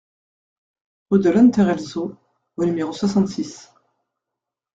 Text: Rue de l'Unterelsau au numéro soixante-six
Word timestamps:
Rue 1.11 1.19
de 1.19 1.29
l'Unterelsau 1.29 2.15
au 2.57 2.65
numéro 2.65 2.91
soixante-six 2.91 3.71